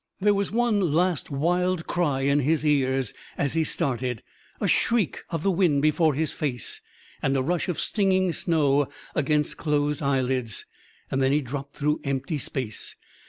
There 0.19 0.33
was 0.33 0.49
one 0.49 0.79
last 0.79 1.29
wild 1.29 1.85
cry 1.85 2.21
in 2.21 2.39
his 2.39 2.65
ears 2.65 3.13
as 3.37 3.53
he 3.53 3.63
started, 3.63 4.23
a 4.59 4.67
shriek 4.67 5.21
of 5.29 5.43
the 5.43 5.51
wind 5.51 5.83
before 5.83 6.15
his 6.15 6.33
face, 6.33 6.81
and 7.21 7.37
a 7.37 7.43
rush 7.43 7.69
of 7.69 7.79
stinging 7.79 8.33
snow 8.33 8.89
against 9.13 9.57
closed 9.57 10.01
eyelids 10.01 10.65
and 11.11 11.21
then 11.21 11.31
he 11.31 11.41
dropped 11.41 11.75
through 11.75 12.01
empty 12.03 12.39
space. 12.39 12.95